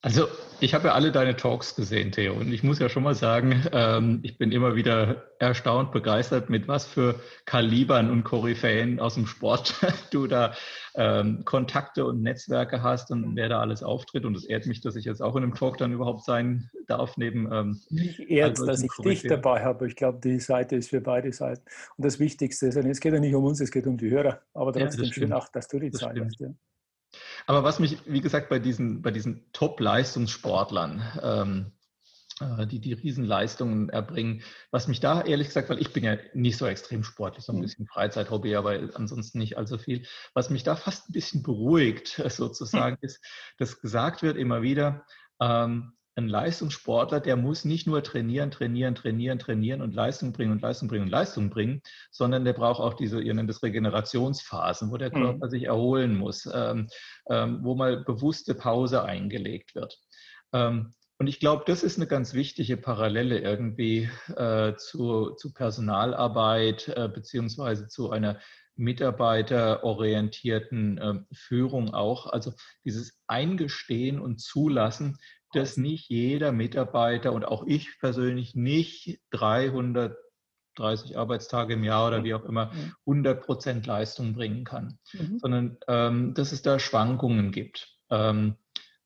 [0.00, 0.28] Also
[0.60, 3.64] ich habe ja alle deine Talks gesehen, Theo, und ich muss ja schon mal sagen,
[3.72, 9.26] ähm, ich bin immer wieder erstaunt, begeistert, mit was für Kalibern und Koryphäen aus dem
[9.26, 9.74] Sport
[10.12, 10.54] du da
[10.94, 14.24] ähm, Kontakte und Netzwerke hast und wer da alles auftritt.
[14.24, 17.16] Und es ehrt mich, dass ich jetzt auch in einem Talk dann überhaupt sein darf,
[17.16, 19.22] neben ähm, Mich ehrt, dass ich Koryphäen.
[19.22, 19.88] dich dabei habe.
[19.88, 21.62] Ich glaube, die Seite ist für beide Seiten.
[21.96, 24.42] Und das Wichtigste ist, es geht ja nicht um uns, es geht um die Hörer.
[24.54, 26.26] Aber trotzdem ja, schön auch, dass du die das Zeit stimmt.
[26.26, 26.40] hast.
[26.40, 26.48] Ja.
[27.48, 31.72] Aber was mich, wie gesagt, bei diesen, bei diesen Top-Leistungssportlern, ähm,
[32.40, 36.58] äh, die die Riesenleistungen erbringen, was mich da ehrlich gesagt, weil ich bin ja nicht
[36.58, 37.62] so extrem sportlich, so ein mhm.
[37.62, 42.98] bisschen Freizeit-Hobby, aber ansonsten nicht allzu viel, was mich da fast ein bisschen beruhigt sozusagen
[43.00, 43.06] mhm.
[43.06, 43.24] ist,
[43.56, 45.06] dass gesagt wird immer wieder,
[45.40, 50.60] ähm, ein Leistungssportler, der muss nicht nur trainieren, trainieren, trainieren, trainieren und Leistung bringen und
[50.60, 54.96] Leistung bringen und Leistung bringen, sondern der braucht auch diese, ihr nennt es Regenerationsphasen, wo
[54.96, 55.22] der mhm.
[55.22, 55.50] Körper mhm.
[55.50, 56.88] sich erholen muss, ähm,
[57.30, 59.98] ähm, wo mal bewusste Pause eingelegt wird.
[60.52, 66.86] Ähm, und ich glaube, das ist eine ganz wichtige Parallele irgendwie äh, zu, zu Personalarbeit
[66.88, 68.38] äh, beziehungsweise zu einer
[68.76, 72.28] mitarbeiterorientierten äh, Führung auch.
[72.28, 72.52] Also
[72.84, 75.18] dieses Eingestehen und Zulassen,
[75.52, 82.34] dass nicht jeder Mitarbeiter und auch ich persönlich nicht 330 Arbeitstage im Jahr oder wie
[82.34, 82.70] auch immer
[83.06, 85.38] 100 Prozent Leistung bringen kann, mhm.
[85.38, 87.88] sondern ähm, dass es da Schwankungen gibt.
[88.10, 88.56] Ähm,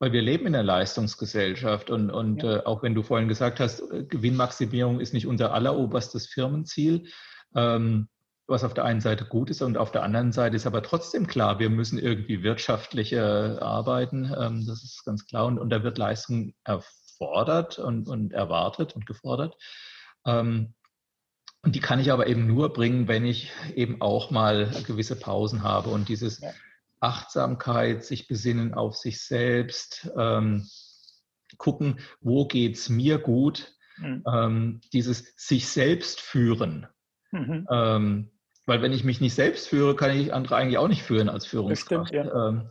[0.02, 2.56] weil wir leben in einer Leistungsgesellschaft und, und ja.
[2.56, 7.06] äh, auch wenn du vorhin gesagt hast, äh, Gewinnmaximierung ist nicht unser alleroberstes Firmenziel,
[7.54, 8.08] ähm,
[8.46, 11.26] was auf der einen Seite gut ist und auf der anderen Seite ist aber trotzdem
[11.26, 14.24] klar, wir müssen irgendwie wirtschaftlich äh, arbeiten.
[14.36, 15.46] Ähm, das ist ganz klar.
[15.46, 19.56] Und, und da wird Leistung erfordert und, und erwartet und gefordert.
[20.26, 20.74] Ähm,
[21.62, 25.62] und die kann ich aber eben nur bringen, wenn ich eben auch mal gewisse Pausen
[25.62, 26.42] habe und dieses
[26.98, 30.68] Achtsamkeit, sich besinnen auf sich selbst, ähm,
[31.58, 34.80] gucken, wo geht es mir gut, mhm.
[34.92, 36.88] dieses sich selbst führen.
[37.32, 37.66] Mhm.
[37.70, 38.30] Ähm,
[38.66, 41.46] weil wenn ich mich nicht selbst führe, kann ich andere eigentlich auch nicht führen als
[41.46, 42.08] Führungskraft.
[42.08, 42.48] Stimmt, ja.
[42.48, 42.70] ähm,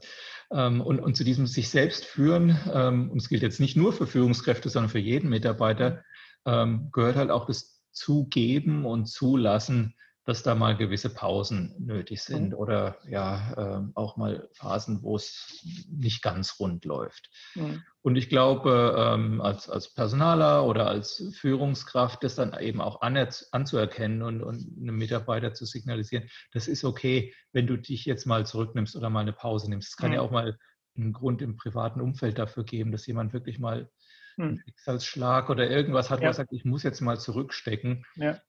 [0.53, 3.93] ähm, und, und, zu diesem sich selbst führen, ähm, und es gilt jetzt nicht nur
[3.93, 6.03] für Führungskräfte, sondern für jeden Mitarbeiter,
[6.45, 9.95] ähm, gehört halt auch das Zugeben und Zulassen
[10.25, 12.55] dass da mal gewisse Pausen nötig sind mhm.
[12.55, 17.29] oder ja äh, auch mal Phasen, wo es nicht ganz rund läuft.
[17.55, 17.83] Mhm.
[18.03, 24.21] Und ich glaube, ähm, als, als Personaler oder als Führungskraft das dann eben auch anzuerkennen
[24.21, 28.95] und, und einem Mitarbeiter zu signalisieren, das ist okay, wenn du dich jetzt mal zurücknimmst
[28.95, 29.89] oder mal eine Pause nimmst.
[29.89, 30.15] Es kann mhm.
[30.15, 30.57] ja auch mal
[30.95, 33.89] einen Grund im privaten Umfeld dafür geben, dass jemand wirklich mal
[34.37, 34.59] einen mhm.
[34.65, 36.25] Schicksalsschlag oder irgendwas hat, ja.
[36.25, 38.05] wo er sagt, ich muss jetzt mal zurückstecken.
[38.15, 38.39] Ja.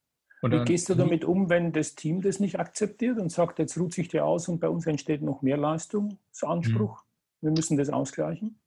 [0.43, 3.93] Wie gehst du damit um, wenn das Team das nicht akzeptiert und sagt, jetzt ruht
[3.93, 7.01] sich der aus und bei uns entsteht noch mehr Leistungsanspruch?
[7.01, 7.07] Hm.
[7.41, 8.59] Wir müssen das ausgleichen?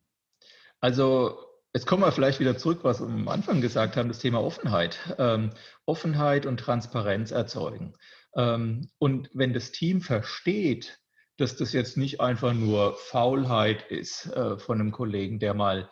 [0.81, 1.39] Also
[1.77, 5.15] Jetzt kommen wir vielleicht wieder zurück, was wir am Anfang gesagt haben, das Thema Offenheit.
[5.19, 5.51] Ähm,
[5.85, 7.93] Offenheit und Transparenz erzeugen.
[8.35, 10.99] Ähm, und wenn das Team versteht,
[11.37, 15.91] dass das jetzt nicht einfach nur Faulheit ist äh, von einem Kollegen, der mal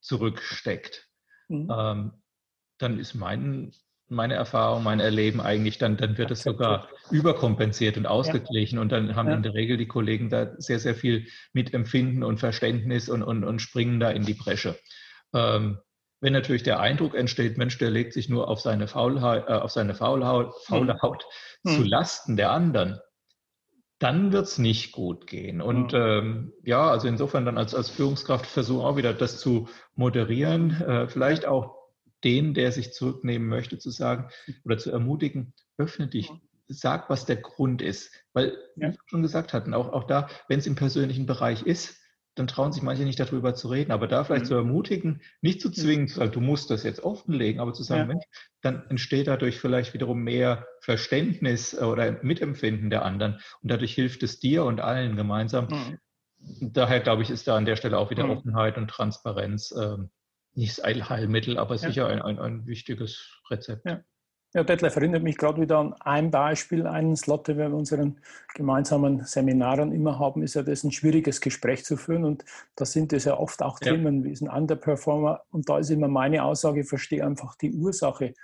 [0.00, 1.08] zurücksteckt,
[1.46, 1.70] mhm.
[1.72, 2.12] ähm,
[2.78, 3.72] dann ist mein
[4.10, 8.76] meine Erfahrung, mein Erleben eigentlich, dann, dann wird es sogar überkompensiert und ausgeglichen.
[8.76, 8.82] Ja.
[8.82, 9.36] Und dann haben ja.
[9.36, 13.60] in der Regel die Kollegen da sehr, sehr viel Mitempfinden und Verständnis und, und, und
[13.60, 14.76] springen da in die Bresche.
[15.32, 15.78] Ähm,
[16.20, 19.70] wenn natürlich der Eindruck entsteht, Mensch, der legt sich nur auf seine, Faulheit, äh, auf
[19.70, 21.02] seine Faulhaut, faule hm.
[21.02, 21.24] Haut
[21.64, 21.76] hm.
[21.76, 22.98] zu Lasten der anderen,
[23.98, 25.60] dann wird es nicht gut gehen.
[25.60, 26.00] Und hm.
[26.00, 31.08] ähm, ja, also insofern dann als, als Führungskraft versuche auch wieder das zu moderieren, äh,
[31.08, 31.79] vielleicht auch
[32.24, 34.28] den, der sich zurücknehmen möchte, zu sagen
[34.64, 36.30] oder zu ermutigen, öffne dich,
[36.68, 38.12] sag, was der Grund ist.
[38.32, 42.00] Weil, wie wir schon gesagt hatten, auch, auch da, wenn es im persönlichen Bereich ist,
[42.36, 44.48] dann trauen sich manche nicht darüber zu reden, aber da vielleicht mhm.
[44.48, 45.74] zu ermutigen, nicht zu mhm.
[45.74, 48.06] zwingen, zu sagen, du musst das jetzt offenlegen, aber zu sagen, ja.
[48.06, 48.24] Mensch,
[48.62, 54.38] dann entsteht dadurch vielleicht wiederum mehr Verständnis oder Mitempfinden der anderen und dadurch hilft es
[54.38, 55.68] dir und allen gemeinsam.
[55.68, 55.98] Mhm.
[56.72, 58.30] Daher glaube ich, ist da an der Stelle auch wieder mhm.
[58.30, 60.10] Offenheit und Transparenz ähm,
[60.54, 63.86] nicht das Allheilmittel, aber sicher ein, ein, ein wichtiges Rezept.
[63.86, 64.02] Ja.
[64.52, 68.18] Ja, Detlef erinnert mich gerade wieder an ein Beispiel, einen Slot, den wir in unseren
[68.54, 73.12] gemeinsamen Seminaren immer haben, ist ja das ein schwieriges Gespräch zu führen und da sind
[73.12, 74.24] es ja oft auch Themen ja.
[74.24, 78.34] wie ein Underperformer und da ist immer meine Aussage, verstehe einfach die Ursache.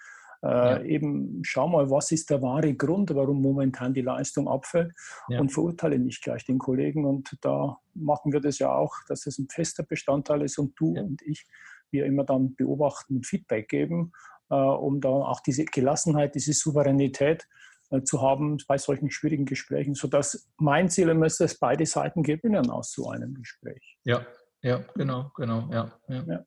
[0.43, 0.83] Äh, ja.
[0.83, 4.93] Eben schau mal, was ist der wahre Grund, warum momentan die Leistung abfällt
[5.29, 5.41] ja.
[5.41, 7.05] und verurteile nicht gleich den Kollegen.
[7.05, 10.97] Und da machen wir das ja auch, dass es ein fester Bestandteil ist und du
[10.97, 11.47] und ich,
[11.91, 14.13] wir immer dann beobachten und Feedback geben,
[14.51, 17.47] äh, um da auch diese Gelassenheit, diese Souveränität
[17.91, 22.23] äh, zu haben bei solchen schwierigen Gesprächen, sodass mein Ziel immer ist, dass beide Seiten
[22.23, 23.99] gewinnen aus so einem Gespräch.
[24.05, 24.27] Ja,
[24.63, 25.93] ja, genau, genau, ja.
[26.09, 26.25] ja.
[26.27, 26.45] ja.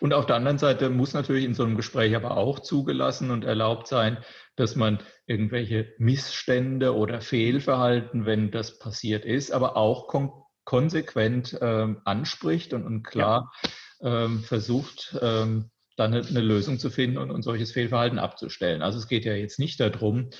[0.00, 3.44] Und auf der anderen Seite muss natürlich in so einem Gespräch aber auch zugelassen und
[3.44, 4.18] erlaubt sein,
[4.56, 10.32] dass man irgendwelche Missstände oder Fehlverhalten, wenn das passiert ist, aber auch kon
[10.64, 13.70] konsequent ähm, anspricht und, und klar ja.
[14.02, 18.82] Ähm, versucht, ähm, dann eine, eine, Lösung zu finden und, und solches Fehlverhalten abzustellen.
[18.82, 20.30] Also es geht ja jetzt nicht darum,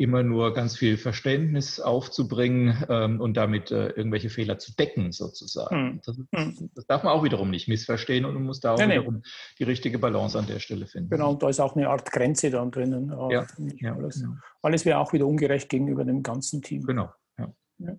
[0.00, 5.76] immer nur ganz viel Verständnis aufzubringen ähm, und damit äh, irgendwelche Fehler zu decken, sozusagen.
[5.76, 6.00] Hm.
[6.06, 6.70] Das, hm.
[6.74, 9.22] das, darf man auch wiederum nicht missverstehen und man muss da auch nee, wiederum nee.
[9.58, 11.10] die richtige Balance an der Stelle finden.
[11.10, 13.10] Genau, und da ist auch eine Art Grenze dann drinnen.
[13.30, 14.36] Ja, ja alles genau.
[14.62, 16.86] alles wäre auch wieder ungerecht gegenüber dem ganzen Team.
[16.86, 17.12] Genau.
[17.36, 17.52] Ja.
[17.76, 17.96] ja.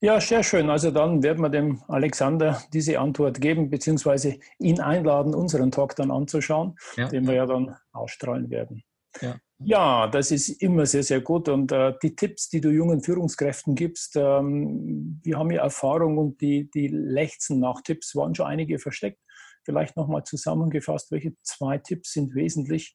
[0.00, 0.70] Ja, sehr schön.
[0.70, 6.10] Also dann werden wir dem Alexander diese Antwort geben, beziehungsweise ihn einladen, unseren Talk dann
[6.10, 7.08] anzuschauen, ja.
[7.08, 8.84] den wir ja dann ausstrahlen werden.
[9.20, 9.36] Ja.
[9.58, 11.48] Ja, das ist immer sehr, sehr gut.
[11.48, 16.40] Und äh, die Tipps, die du jungen Führungskräften gibst, ähm, wir haben ja Erfahrung und
[16.42, 19.18] die, die lechzen nach Tipps, waren schon einige versteckt.
[19.64, 22.94] Vielleicht nochmal zusammengefasst, welche zwei Tipps sind wesentlich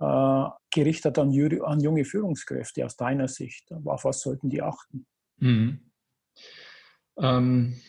[0.00, 1.30] äh, gerichtet an,
[1.64, 3.72] an, junge Führungskräfte aus deiner Sicht?
[3.86, 5.06] Auf was sollten die achten?
[5.38, 5.91] Mhm.
[7.18, 7.80] Ähm,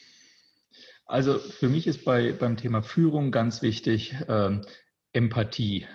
[1.06, 4.62] also für mich ist bei, beim Thema Führung ganz wichtig ähm,
[5.12, 5.86] Empathie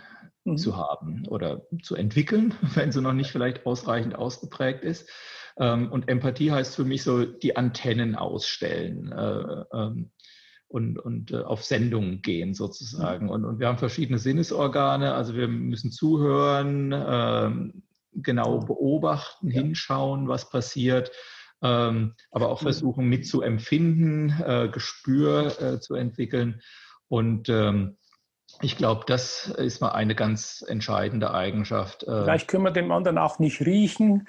[0.45, 0.57] mhm.
[0.57, 5.09] zu haben oder zu entwickeln, wenn sie noch nicht vielleicht ausreichend ausgeprägt ist.
[5.59, 10.11] Ähm, und Empathie heißt für mich so die Antennen ausstellen äh, ähm,
[10.69, 13.27] und, und äh, auf Sendungen gehen sozusagen.
[13.27, 13.31] Mhm.
[13.31, 20.51] Und, und wir haben verschiedene Sinnesorgane, also wir müssen zuhören, ähm, genau beobachten, hinschauen, was
[20.51, 21.11] passiert.
[21.61, 22.67] Aber auch mhm.
[22.67, 26.61] versuchen mitzuempfinden, äh, Gespür zu entwickeln.
[27.09, 27.49] Und
[28.63, 32.03] ich glaube, das ist mal eine ganz entscheidende Eigenschaft.
[32.05, 34.27] Äh, Vielleicht können wir dem anderen auch nicht riechen.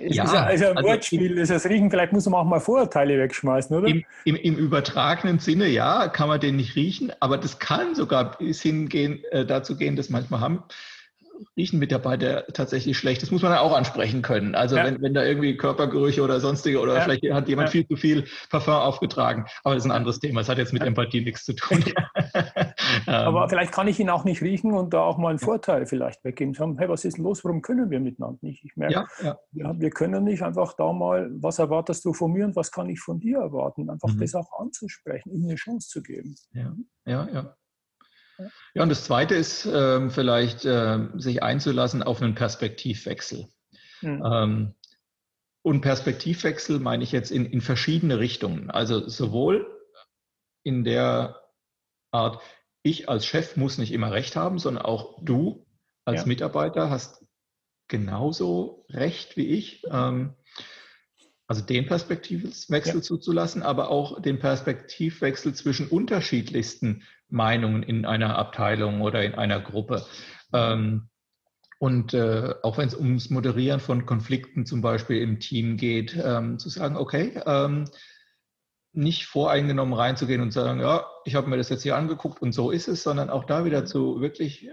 [0.00, 2.44] Es ja, ist also ein also Wortspiel, im, ist das Riechen, vielleicht muss man auch
[2.44, 3.88] mal Vorurteile wegschmeißen, oder?
[3.88, 8.38] Im, im, Im, übertragenen Sinne, ja, kann man den nicht riechen, aber das kann sogar
[8.38, 10.62] bis hingehen, äh, dazu gehen, dass manchmal haben
[11.56, 13.22] riechen Mitarbeiter tatsächlich schlecht.
[13.22, 14.54] Das muss man ja auch ansprechen können.
[14.54, 14.84] Also ja.
[14.84, 17.00] wenn, wenn da irgendwie Körpergerüche oder sonstige oder ja.
[17.02, 17.72] vielleicht hat jemand ja.
[17.72, 19.46] viel zu viel Parfum aufgetragen.
[19.64, 20.40] Aber das ist ein anderes Thema.
[20.40, 21.84] Das hat jetzt mit Empathie nichts zu tun.
[23.06, 23.48] Aber ähm.
[23.48, 26.54] vielleicht kann ich ihn auch nicht riechen und da auch mal einen Vorteil vielleicht weggeben.
[26.54, 27.44] Sagen, hey, was ist los?
[27.44, 28.64] Warum können wir miteinander nicht?
[28.64, 29.06] Ich merke,
[29.52, 33.00] wir können nicht einfach da mal, was erwartest du von mir und was kann ich
[33.00, 33.88] von dir erwarten?
[33.90, 34.20] Einfach mhm.
[34.20, 36.34] das auch anzusprechen, ihm eine Chance zu geben.
[36.52, 37.56] Ja, ja,
[38.74, 38.82] ja.
[38.82, 43.48] Und das Zweite ist ähm, vielleicht, äh, sich einzulassen auf einen Perspektivwechsel.
[44.02, 44.22] Mhm.
[44.24, 44.74] Ähm,
[45.62, 48.70] und Perspektivwechsel meine ich jetzt in, in verschiedene Richtungen.
[48.70, 49.66] Also sowohl
[50.62, 51.42] in der
[52.12, 52.40] Art,
[52.82, 55.66] ich als Chef muss nicht immer recht haben, sondern auch du
[56.04, 56.26] als ja.
[56.26, 57.26] Mitarbeiter hast
[57.88, 59.82] genauso recht wie ich.
[59.90, 60.34] Ähm,
[61.46, 63.02] also den Perspektivwechsel ja.
[63.02, 70.04] zuzulassen, aber auch den Perspektivwechsel zwischen unterschiedlichsten Meinungen in einer Abteilung oder in einer Gruppe.
[70.52, 71.08] Ähm,
[71.78, 76.58] und äh, auch wenn es ums Moderieren von Konflikten zum Beispiel im Team geht, ähm,
[76.58, 77.84] zu sagen, okay, ähm,
[78.92, 82.70] nicht voreingenommen reinzugehen und sagen, ja, ich habe mir das jetzt hier angeguckt und so
[82.70, 84.70] ist es, sondern auch da wieder zu wirklich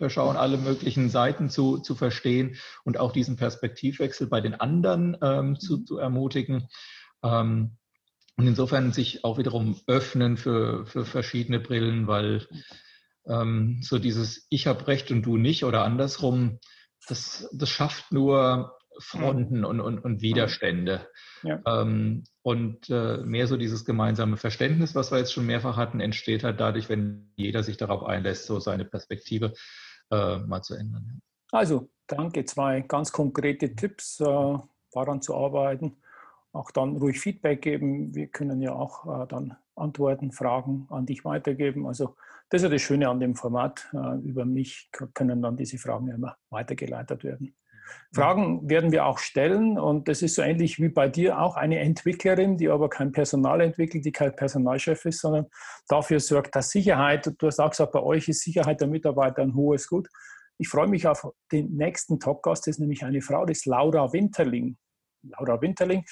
[0.00, 5.60] verschauen, alle möglichen Seiten zu, zu verstehen und auch diesen Perspektivwechsel bei den anderen ähm,
[5.60, 6.68] zu, zu ermutigen.
[7.22, 7.76] Ähm,
[8.36, 12.46] und insofern sich auch wiederum öffnen für, für verschiedene Brillen, weil
[13.28, 16.58] ähm, so dieses Ich habe Recht und du nicht oder andersrum,
[17.06, 21.06] das, das schafft nur Fronten und, und, und Widerstände.
[21.42, 21.60] Ja.
[21.66, 26.44] Ähm, und äh, mehr so dieses gemeinsame Verständnis, was wir jetzt schon mehrfach hatten, entsteht
[26.44, 29.52] halt dadurch, wenn jeder sich darauf einlässt, so seine Perspektive
[30.10, 31.20] äh, mal zu ändern.
[31.52, 32.44] Also, danke.
[32.44, 34.58] Zwei ganz konkrete Tipps, äh,
[34.92, 35.96] daran zu arbeiten
[36.52, 38.14] auch dann ruhig Feedback geben.
[38.14, 41.86] Wir können ja auch äh, dann Antworten, Fragen an dich weitergeben.
[41.86, 42.16] Also
[42.48, 43.88] das ist ja das Schöne an dem Format.
[43.92, 47.54] Äh, über mich können dann diese Fragen immer weitergeleitet werden.
[48.14, 51.78] Fragen werden wir auch stellen und das ist so ähnlich wie bei dir auch eine
[51.78, 55.46] Entwicklerin, die aber kein Personal entwickelt, die kein Personalchef ist, sondern
[55.88, 59.54] dafür sorgt, dass Sicherheit, du hast auch gesagt, bei euch ist Sicherheit der Mitarbeiter ein
[59.54, 60.08] hohes Gut.
[60.58, 64.12] Ich freue mich auf den nächsten Talkgast, das ist nämlich eine Frau, das ist Laura
[64.12, 64.76] Winterling.
[65.22, 66.04] Laura Winterling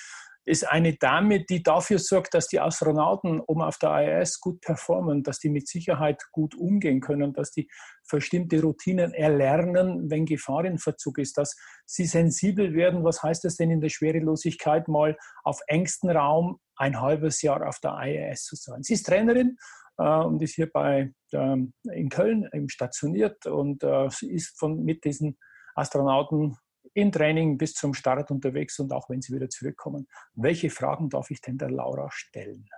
[0.49, 5.23] ist eine Dame, die dafür sorgt, dass die Astronauten oben auf der ISS gut performen,
[5.23, 7.69] dass die mit Sicherheit gut umgehen können, dass die
[8.11, 11.55] bestimmte Routinen erlernen, wenn Gefahr in Verzug ist, dass
[11.87, 13.05] sie sensibel werden.
[13.05, 17.79] Was heißt das denn in der Schwerelosigkeit mal auf engstem Raum ein halbes Jahr auf
[17.81, 18.83] der IAS zu sein?
[18.83, 19.57] Sie ist Trainerin
[19.99, 25.37] äh, und ist hier bei, ähm, in Köln stationiert und äh, ist von, mit diesen
[25.75, 26.57] Astronauten
[26.99, 30.09] im Training bis zum Start unterwegs und auch wenn sie wieder zurückkommen.
[30.35, 32.69] Welche Fragen darf ich denn der Laura stellen?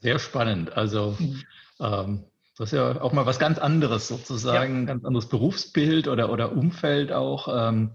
[0.00, 0.76] Sehr spannend.
[0.76, 1.42] Also mhm.
[1.80, 2.24] ähm,
[2.58, 4.86] das ist ja auch mal was ganz anderes sozusagen, ja.
[4.86, 7.48] ganz anderes Berufsbild oder, oder Umfeld auch.
[7.48, 7.92] Ähm,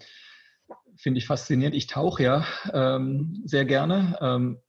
[0.95, 1.75] Finde ich faszinierend.
[1.75, 4.17] Ich tauche ja ähm, sehr gerne.
[4.19, 4.61] Ähm,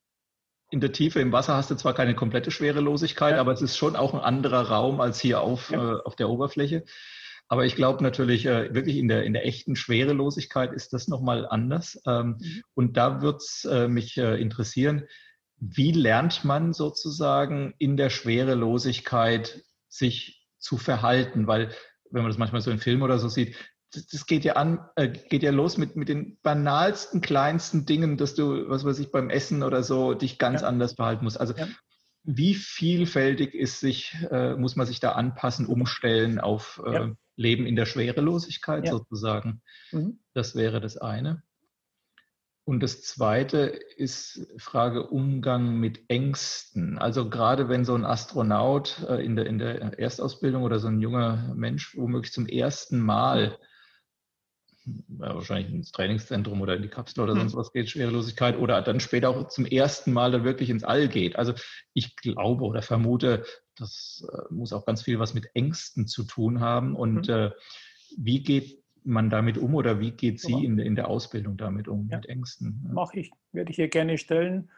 [0.70, 3.40] in der Tiefe im Wasser hast du zwar keine komplette Schwerelosigkeit, ja.
[3.40, 5.94] aber es ist schon auch ein anderer Raum als hier auf, ja.
[5.94, 6.84] äh, auf der Oberfläche.
[7.48, 11.46] Aber ich glaube natürlich, äh, wirklich in der, in der echten Schwerelosigkeit ist das nochmal
[11.48, 12.00] anders.
[12.06, 12.62] Ähm, mhm.
[12.74, 15.04] Und da wird es äh, mich äh, interessieren,
[15.56, 21.70] wie lernt man sozusagen in der Schwerelosigkeit sich zu verhalten, weil
[22.10, 23.56] wenn man das manchmal so in Filmen oder so sieht,
[23.92, 28.18] das, das geht ja an, äh, geht ja los mit, mit den banalsten, kleinsten Dingen,
[28.18, 30.68] dass du, was weiß ich, beim Essen oder so dich ganz ja.
[30.68, 31.40] anders verhalten musst.
[31.40, 31.66] Also ja.
[32.24, 37.12] wie vielfältig ist sich, äh, muss man sich da anpassen, umstellen auf äh, ja.
[37.38, 39.62] Leben in der Schwerelosigkeit sozusagen?
[39.92, 40.18] Mhm.
[40.34, 41.42] Das wäre das eine.
[42.64, 43.60] Und das Zweite
[43.96, 46.98] ist Frage Umgang mit Ängsten.
[46.98, 51.00] Also gerade wenn so ein Astronaut äh, in der, in der Erstausbildung oder so ein
[51.00, 53.56] junger Mensch womöglich zum ersten Mal
[54.84, 57.58] ja, wahrscheinlich ins Trainingszentrum oder in die Kapsel oder sonst hm.
[57.58, 61.36] was geht, Schwerelosigkeit, oder dann später auch zum ersten Mal dann wirklich ins All geht.
[61.36, 61.54] Also
[61.94, 63.44] ich glaube oder vermute,
[63.78, 66.94] das äh, muss auch ganz viel was mit Ängsten zu tun haben.
[66.94, 67.34] Und mhm.
[67.34, 67.50] äh,
[68.16, 72.08] wie geht man damit um oder wie geht sie in, in der Ausbildung damit um,
[72.10, 72.16] ja.
[72.16, 72.82] mit Ängsten?
[72.86, 72.92] Ja.
[72.92, 74.70] Mache ich, werde ich ihr gerne stellen.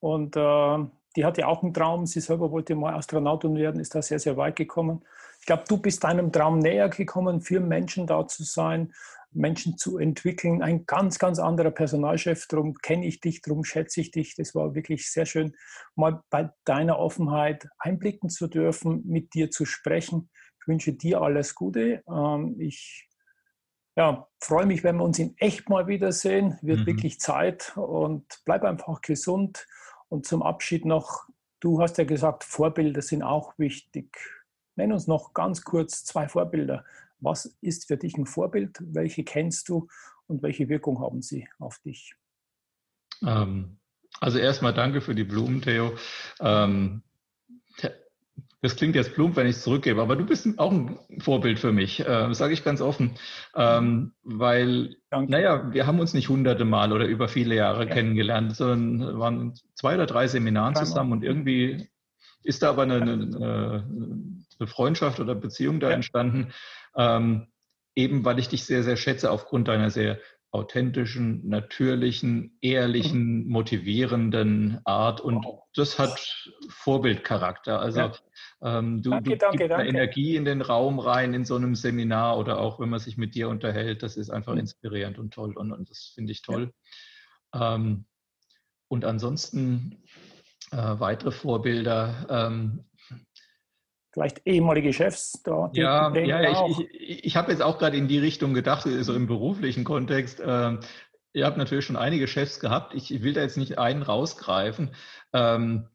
[0.00, 0.78] Und äh,
[1.16, 4.36] die hatte auch einen Traum, sie selber wollte mal Astronautin werden, ist da sehr, sehr
[4.36, 5.02] weit gekommen.
[5.40, 8.92] Ich glaube, du bist deinem Traum näher gekommen, für Menschen da zu sein,
[9.32, 10.62] Menschen zu entwickeln.
[10.62, 14.34] Ein ganz, ganz anderer Personalchef, darum kenne ich dich, darum schätze ich dich.
[14.34, 15.54] Das war wirklich sehr schön,
[15.94, 20.30] mal bei deiner Offenheit einblicken zu dürfen, mit dir zu sprechen.
[20.60, 22.02] Ich wünsche dir alles Gute.
[22.08, 23.08] Ähm, ich
[23.96, 26.58] ja, freue mich, wenn wir uns in echt mal wiedersehen.
[26.62, 26.86] Wird mhm.
[26.86, 29.66] wirklich Zeit und bleib einfach gesund.
[30.08, 31.28] Und zum Abschied noch,
[31.60, 34.18] du hast ja gesagt, Vorbilder sind auch wichtig.
[34.76, 36.84] Nenn uns noch ganz kurz zwei Vorbilder.
[37.20, 38.78] Was ist für dich ein Vorbild?
[38.80, 39.88] Welche kennst du
[40.26, 42.14] und welche Wirkung haben sie auf dich?
[43.22, 43.78] Ähm,
[44.20, 45.92] also erstmal danke für die Blumen, Theo.
[46.40, 47.02] Ähm,
[48.62, 51.72] das klingt jetzt plump, wenn ich es zurückgebe, aber du bist auch ein Vorbild für
[51.72, 53.12] mich, äh, sage ich ganz offen.
[53.54, 55.32] Ähm, weil, Danke.
[55.32, 57.94] naja, wir haben uns nicht hunderte Mal oder über viele Jahre ja.
[57.94, 61.88] kennengelernt, sondern waren zwei oder drei Seminaren zusammen und irgendwie
[62.42, 63.86] ist da aber eine, eine,
[64.58, 65.94] eine Freundschaft oder Beziehung da ja.
[65.94, 66.52] entstanden,
[66.96, 67.46] ähm,
[67.94, 70.18] eben weil ich dich sehr, sehr schätze aufgrund deiner sehr
[70.52, 73.50] authentischen, natürlichen, ehrlichen, mhm.
[73.50, 75.20] motivierenden Art.
[75.20, 75.62] Und wow.
[75.74, 77.80] das hat Vorbildcharakter.
[77.80, 78.12] Also ja.
[78.62, 79.88] ähm, du, danke, du danke, gibst danke.
[79.88, 83.34] Energie in den Raum rein in so einem Seminar oder auch wenn man sich mit
[83.34, 84.02] dir unterhält.
[84.02, 84.60] Das ist einfach mhm.
[84.60, 86.72] inspirierend und toll und, und das finde ich toll.
[87.54, 87.76] Ja.
[87.76, 88.06] Ähm,
[88.88, 90.02] und ansonsten
[90.72, 92.26] äh, weitere Vorbilder.
[92.28, 92.89] Ähm,
[94.12, 95.70] vielleicht ehemalige Chefs da?
[95.72, 99.26] Ja, ja ich, ich, ich habe jetzt auch gerade in die Richtung gedacht, so im
[99.26, 100.42] beruflichen Kontext.
[100.44, 100.80] Ähm,
[101.32, 102.94] ihr habt natürlich schon einige Chefs gehabt.
[102.94, 104.90] Ich, will da jetzt nicht einen rausgreifen.
[105.32, 105.88] Ähm,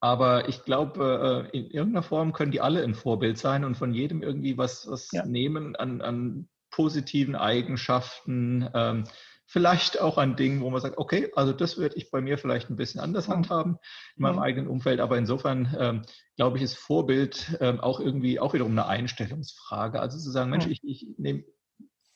[0.00, 3.94] aber ich glaube, äh, in irgendeiner Form können die alle ein Vorbild sein und von
[3.94, 5.24] jedem irgendwie was, was ja.
[5.24, 8.68] nehmen an, an positiven Eigenschaften.
[8.74, 9.04] Ähm,
[9.46, 12.68] vielleicht auch an Dingen, wo man sagt, okay, also das würde ich bei mir vielleicht
[12.68, 13.78] ein bisschen anders handhaben
[14.16, 15.00] in meinem eigenen Umfeld.
[15.00, 16.02] Aber insofern ähm,
[16.36, 20.00] glaube ich, ist Vorbild ähm, auch irgendwie auch wiederum eine Einstellungsfrage.
[20.00, 21.44] Also zu sagen, Mensch, ich, ich nehme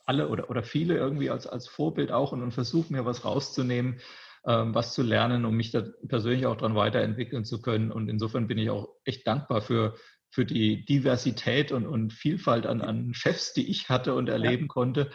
[0.05, 4.01] alle oder, oder viele irgendwie als, als Vorbild auch und, und versuche mir was rauszunehmen,
[4.45, 7.93] ähm, was zu lernen, um mich da persönlich auch dran weiterentwickeln zu können.
[7.93, 9.95] Und insofern bin ich auch echt dankbar für,
[10.31, 14.69] für die Diversität und, und Vielfalt an, an Chefs, die ich hatte und erleben ja.
[14.69, 15.11] konnte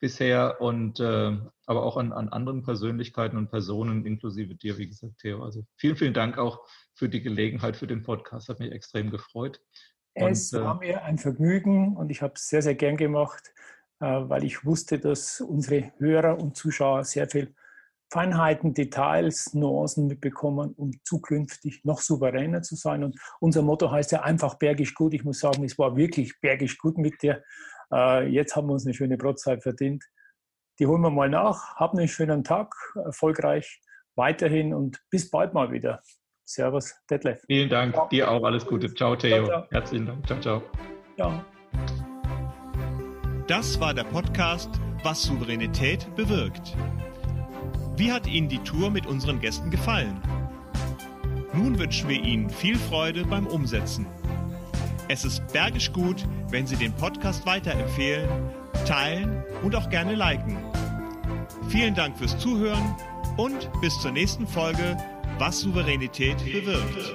[0.00, 1.36] bisher und äh,
[1.66, 5.44] aber auch an, an anderen Persönlichkeiten und Personen, inklusive dir, wie gesagt, Theo.
[5.44, 8.48] Also vielen, vielen Dank auch für die Gelegenheit für den Podcast.
[8.48, 9.60] Hat mich extrem gefreut.
[10.14, 13.52] Es und, war äh, mir ein Vergnügen und ich habe es sehr, sehr gern gemacht,
[14.00, 17.54] äh, weil ich wusste, dass unsere Hörer und Zuschauer sehr viel
[18.12, 23.04] Feinheiten, Details, Nuancen mitbekommen, um zukünftig noch souveräner zu sein.
[23.04, 25.14] Und unser Motto heißt ja einfach bergisch gut.
[25.14, 27.44] Ich muss sagen, es war wirklich bergisch gut mit dir.
[27.92, 30.04] Äh, jetzt haben wir uns eine schöne Brotzeit verdient.
[30.78, 31.76] die holen wir mal nach.
[31.76, 32.74] Habt einen schönen Tag,
[33.04, 33.80] erfolgreich
[34.16, 36.02] weiterhin und bis bald mal wieder.
[36.44, 37.42] Servus, Detlef.
[37.46, 38.08] Vielen Dank, ciao.
[38.08, 38.92] dir auch alles Gute.
[38.94, 39.44] Ciao, Theo.
[39.44, 39.70] Ciao, ciao.
[39.70, 40.26] Herzlichen Dank.
[40.26, 40.62] Ciao, ciao.
[41.16, 41.44] Ciao.
[43.46, 44.70] Das war der Podcast
[45.04, 46.76] Was Souveränität bewirkt.
[47.96, 50.20] Wie hat Ihnen die Tour mit unseren Gästen gefallen?
[51.52, 54.06] Nun wünschen wir Ihnen viel Freude beim Umsetzen.
[55.12, 58.28] Es ist bergisch gut, wenn Sie den Podcast weiterempfehlen,
[58.86, 60.56] teilen und auch gerne liken.
[61.68, 62.94] Vielen Dank fürs Zuhören
[63.36, 64.96] und bis zur nächsten Folge,
[65.36, 67.12] was Souveränität bewirkt.